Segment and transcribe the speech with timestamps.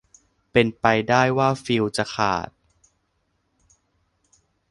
[0.51, 2.49] เป็นไปได้ว่าฟิวส์จะขาด